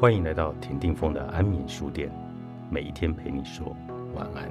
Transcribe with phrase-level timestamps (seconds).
[0.00, 2.10] 欢迎来到田定峰的安眠书店，
[2.70, 3.76] 每一天陪你说
[4.14, 4.50] 晚安。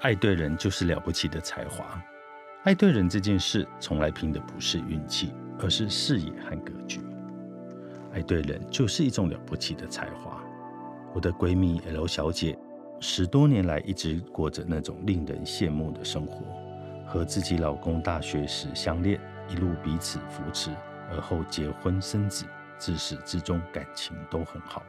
[0.00, 2.02] 爱对人就是了不起的才华。
[2.62, 7.02] 爱对人这件事，从来拼的不是运气，而是视野和格局。
[8.14, 10.42] 爱对人就是一种了不起的才华。
[11.14, 12.58] 我的闺蜜 L 小姐，
[12.98, 16.44] 十多年来一直过着那种令人羡慕的生活，
[17.06, 20.72] 和自己老公大学时相恋，一路彼此扶持，
[21.12, 22.44] 而后结婚生子，
[22.78, 24.82] 自始至终感情都很好。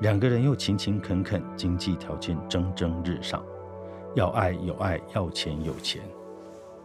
[0.00, 3.42] 两个人又勤勤恳恳，经济条件蒸蒸日上，
[4.14, 6.02] 要爱有爱，要钱有钱。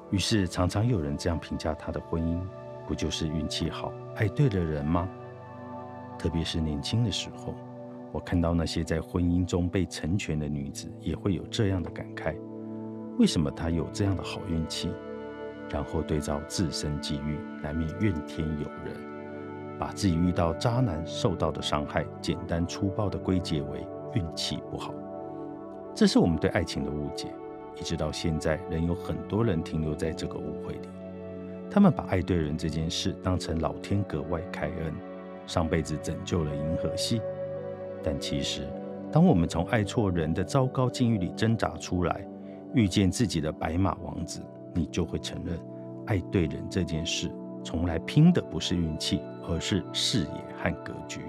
[0.09, 2.39] 于是常常有人这样评价她的婚姻：
[2.87, 5.09] 不就是运气好，爱对了人吗？
[6.17, 7.53] 特别是年轻的时候。
[8.13, 12.35] 我看到那些在婚姻中被成全的女子，也会有这样的感慨：
[13.17, 14.91] 为什么她有这样的好运气？
[15.71, 18.95] 然后对照自身际遇，难免怨天尤人，
[19.79, 23.83] 把自己遇到渣男受到的伤害，简单粗暴地归结为
[24.13, 24.93] 运气不好。
[25.95, 27.33] 这是我们对爱情的误解，
[27.79, 30.89] 一直到现在，仍有很多人停留在这个误会里。
[31.71, 34.93] 他们把爱对人这件事当成老天格外开恩，
[35.47, 37.19] 上辈子拯救了银河系。
[38.03, 38.67] 但其实，
[39.11, 42.27] 当我们从爱错人的糟糕境遇里挣扎出来，
[42.73, 44.41] 遇见自己的白马王子，
[44.73, 45.57] 你就会承认，
[46.07, 47.31] 爱对人这件事，
[47.63, 51.21] 从来拼的不是运气，而是视野和格局。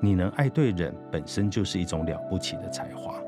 [0.00, 3.22] 你能爱对人，本身就是一种了不起的才华。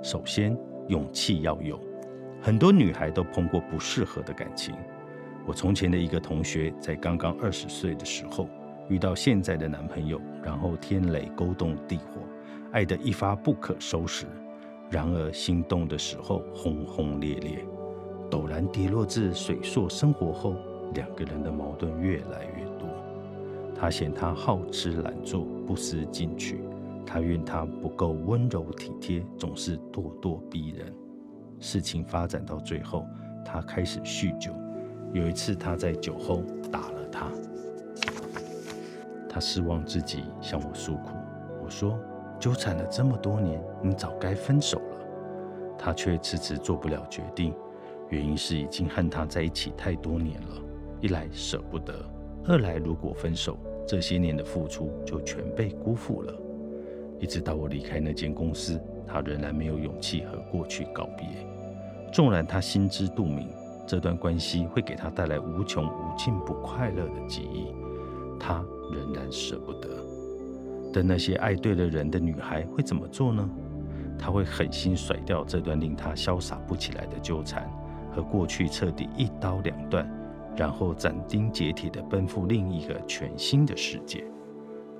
[0.00, 1.80] 首先，勇气要有。
[2.40, 4.74] 很多女孩都碰过不适合的感情。
[5.46, 8.48] 我从前的一个同学，在刚刚二十岁的时候。
[8.88, 12.20] 遇到现在的男朋友，然后天雷勾动地火，
[12.72, 14.26] 爱得一发不可收拾。
[14.90, 17.64] 然而心动的时候轰轰烈烈，
[18.30, 20.56] 陡然跌落至水硕生活后，
[20.94, 22.88] 两个人的矛盾越来越多。
[23.74, 26.56] 他嫌他好吃懒做，不思进取；
[27.06, 30.92] 他怨他不够温柔体贴，总是咄咄逼人。
[31.58, 33.06] 事情发展到最后，
[33.44, 34.52] 他开始酗酒。
[35.14, 37.30] 有一次，他在酒后打了他。
[39.32, 41.16] 他失望自己向我诉苦，
[41.64, 41.98] 我说
[42.38, 44.96] ：“纠缠了这么多年，你早该分手了。”
[45.78, 47.54] 他却迟迟做不了决定，
[48.10, 50.62] 原因是已经和他在一起太多年了，
[51.00, 51.94] 一来舍不得，
[52.46, 53.56] 二来如果分手，
[53.86, 56.34] 这些年的付出就全被辜负了。
[57.18, 61.26] 一直到我离开那间公司，他仍然没有勇气和过去告别。
[62.12, 63.48] 纵然他心知肚明，
[63.86, 67.68] 这段关系会给他带来无穷无尽不快乐的记忆，
[68.42, 68.62] 他。
[68.92, 69.88] 仍然舍不得，
[70.92, 73.48] 但那些爱对了人的女孩会怎么做呢？
[74.18, 77.66] 她会狠心甩掉这段令她潇洒不起来的纠缠，
[78.14, 80.06] 和过去彻底一刀两断，
[80.54, 84.22] 然后斩钉截铁地奔赴另一个全新的世界。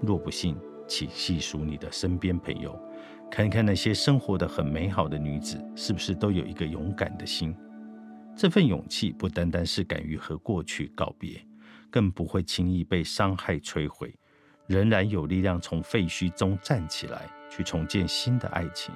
[0.00, 0.56] 若不信，
[0.88, 2.75] 请细数你的身边朋友，
[3.31, 7.54] 看看那些生活的很美好的女子，是不是都有一个勇敢的心？
[8.34, 11.38] 这份勇气不单单是敢于和过去告别。
[11.92, 14.12] 更不会轻易被伤害摧毁，
[14.66, 18.94] 仍然有力量从废墟中站起来，去重建新的爱情。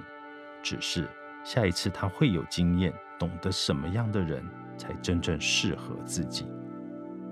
[0.63, 1.07] 只是
[1.45, 4.43] 下一次他会有经验，懂得什么样的人
[4.79, 6.47] 才真正适合自己。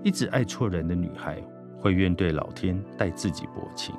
[0.04, 1.42] 一直爱错人的女孩，
[1.80, 3.94] 会怨对老天待自己薄情；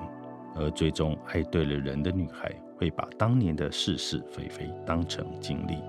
[0.56, 5.80] 而最终爱对了人的女孩，会把当年的是是非非当成经历，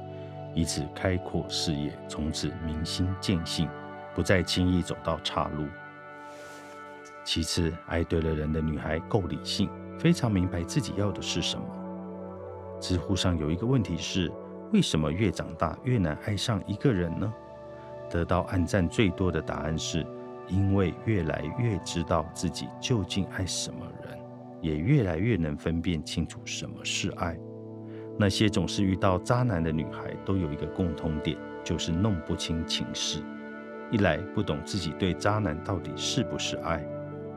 [0.55, 3.69] 以此开阔视野，从此明心见性。
[4.17, 5.67] 不再轻易走到岔路。
[7.23, 9.69] 其次，爱对了人的女孩够理性，
[9.99, 11.65] 非常明白自己要的是什么。
[12.81, 14.33] 知乎上有一个问题是：
[14.73, 17.31] 为什么越长大越难爱上一个人呢？
[18.09, 20.07] 得到暗赞最多的答案是：
[20.49, 24.19] 因为越来越知道自己究竟爱什么人，
[24.63, 27.37] 也越来越能分辨清楚什么是爱。
[28.19, 33.21] 那些总是遇到渣男的女孩都有一个共通点，就是弄不清情势。
[33.91, 36.85] 一来不懂自己对渣男到底是不是爱，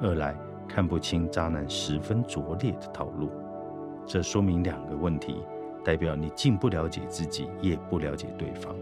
[0.01, 0.35] 二来
[0.67, 3.29] 看不清渣男十分拙劣的套路。
[4.05, 5.43] 这说明两个问题：
[5.85, 8.75] 代表你既不了解自己，也不了解对方。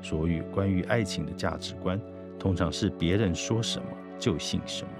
[0.00, 2.00] 所以，关于爱情的价值观，
[2.38, 4.90] 通常是别人说什么就信什么。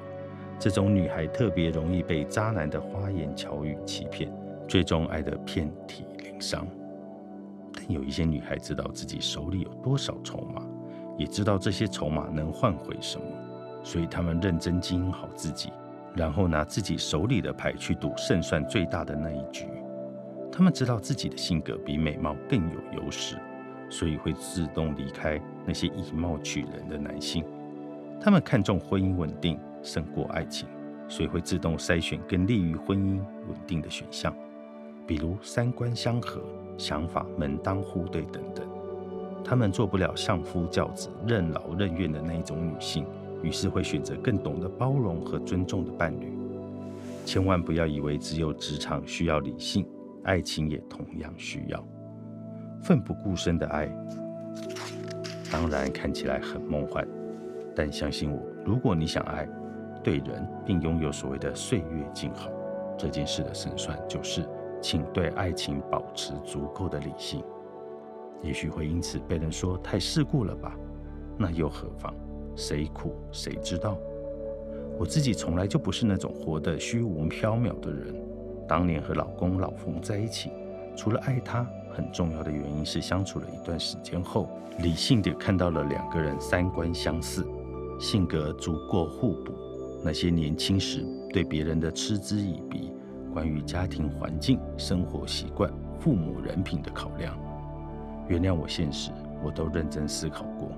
[0.58, 4.28] 这种女孩特别容易被渣男的花言巧语欺骗，
[4.66, 6.66] 最终爱得遍体鳞伤。
[7.72, 10.66] 但有一些女孩知道自己手里有多少筹码。
[11.18, 13.26] 也知道这些筹码能换回什么，
[13.82, 15.70] 所以他们认真经营好自己，
[16.14, 19.66] 然后拿自己手里的牌去赌胜算最大的那一局。
[20.50, 23.36] 他们知道自己的性格比美貌更有优势，
[23.90, 27.44] 所以会自动离开那些以貌取人的男性。
[28.20, 30.68] 他们看重婚姻稳定胜过爱情，
[31.08, 33.18] 所以会自动筛选更利于婚姻
[33.48, 34.34] 稳定的选项，
[35.06, 36.42] 比如三观相合、
[36.76, 38.67] 想法门当户对等等。
[39.48, 43.06] 他们做不了相夫教子、任劳任怨的那一种女性，
[43.42, 46.36] 于是会选择更懂得包容和尊重的伴侣。
[47.24, 49.88] 千万不要以为只有职场需要理性，
[50.22, 51.82] 爱情也同样需要。
[52.82, 53.90] 奋不顾身的爱，
[55.50, 57.08] 当然看起来很梦幻，
[57.74, 59.48] 但相信我，如果你想爱
[60.04, 62.50] 对人，并拥有所谓的岁月静好，
[62.98, 64.46] 这件事的胜算就是，
[64.82, 67.42] 请对爱情保持足够的理性。
[68.42, 70.76] 也许会因此被人说太世故了吧？
[71.36, 72.14] 那又何妨？
[72.56, 73.96] 谁苦谁知道。
[74.98, 78.14] 我自己从来就不是那种活得虚无缥缈的人。
[78.66, 80.50] 当年和老公老冯在一起，
[80.96, 84.48] 除了爱他，很重要的原因是相处了一段时间后，
[84.80, 87.46] 理性地看到了两个人三观相似，
[88.00, 89.52] 性格足够互补。
[90.02, 92.92] 那些年轻时对别人的嗤之以鼻，
[93.32, 97.38] 关于家庭环境、生活习惯、父母人品的考量，
[98.28, 99.10] 原谅我现实，
[99.42, 100.70] 我都认真思考过。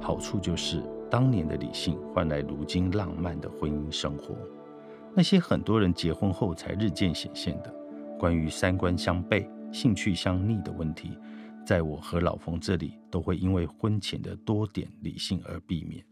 [0.00, 0.82] 好处就是。
[1.10, 4.36] 当年的理性换来如今浪漫的婚姻生活，
[5.14, 7.74] 那些很多人结婚后才日渐显现的
[8.18, 11.18] 关于三观相悖、兴趣相逆的问题，
[11.64, 16.04] 在我和老冯这里都会因为婚前的多点理性而避免，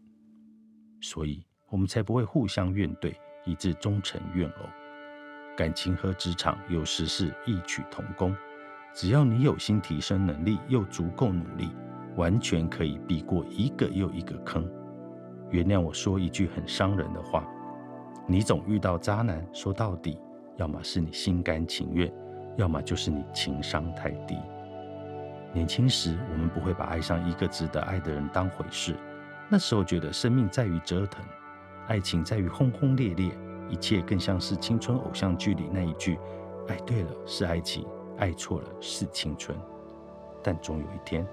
[0.99, 3.13] 所以我们才不会互相怨怼，
[3.45, 4.65] 以致终成怨偶。
[5.55, 8.35] 感情和职场有时是异曲同工，
[8.93, 11.69] 只要你有心提升能力又足够努力，
[12.15, 14.67] 完全可以避过一个又一个坑。
[15.51, 17.47] 原谅我说一句很伤人的话，
[18.27, 20.19] 你总遇到渣男，说到底，
[20.57, 22.11] 要么是你心甘情愿，
[22.57, 24.35] 要么就是你情商太低。
[25.53, 28.95] 年轻时，我们不会把爱上一个值得爱的人当回事，
[29.47, 31.23] 那时候觉得生命在于折腾，
[31.87, 33.31] 爱情在于轰轰烈烈，
[33.69, 36.19] 一切更像是青春偶像剧里那一句：
[36.67, 37.85] 爱对了是爱情，
[38.17, 39.57] 爱错了是青春。
[40.43, 41.25] 但总有一天，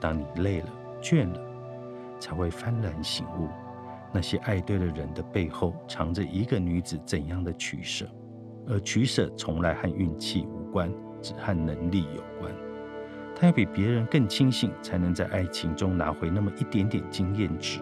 [0.00, 0.68] 当你累了、
[1.00, 1.40] 倦了。
[2.20, 3.46] 才会幡然醒悟，
[4.12, 8.06] 那些爱对了人的背后，藏着一个女子怎样的取舍，
[8.66, 10.92] 而取舍从来和运气无关，
[11.22, 12.52] 只和能力有关。
[13.36, 17.78] 她要比别人更清醒，才能在爱情中拿回那么一点点经验值。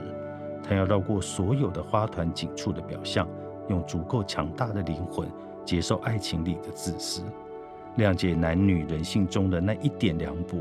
[0.63, 3.27] 她要绕过所有的花团锦簇的表象，
[3.71, 5.27] 用足够强大的灵魂
[5.65, 7.23] 接受爱情里的自私，
[7.99, 10.59] 谅解男女人性中的那一点凉薄，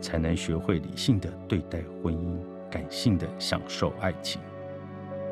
[0.00, 2.36] 才能学会理性的对待婚姻。
[2.70, 4.40] 感性的享受爱情，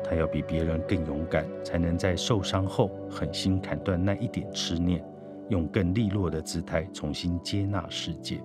[0.01, 5.03] 他要比别人更勇敢，才能在受伤后狠心砍断那一点痴念，
[5.49, 8.41] 用更利落的姿态重新接纳世界。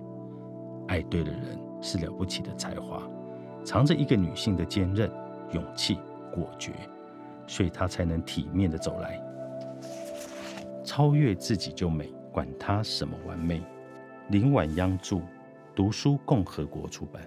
[0.89, 3.09] 爱对的人是了不起的才华，
[3.63, 5.09] 藏着一个女性的坚韧、
[5.53, 5.97] 勇气、
[6.29, 6.73] 果决，
[7.47, 9.17] 所以她才能体面的走来。
[10.83, 13.61] 超越自己就美，管他什么完美。
[14.29, 15.21] 林婉央著，
[15.75, 17.21] 读书共和国出版。